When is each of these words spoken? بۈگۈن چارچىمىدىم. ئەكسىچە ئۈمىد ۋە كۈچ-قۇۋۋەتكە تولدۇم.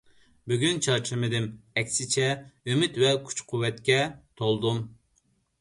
بۈگۈن 0.51 0.79
چارچىمىدىم. 0.85 1.45
ئەكسىچە 1.81 2.27
ئۈمىد 2.71 2.99
ۋە 3.05 3.13
كۈچ-قۇۋۋەتكە 3.29 4.01
تولدۇم. 4.43 4.83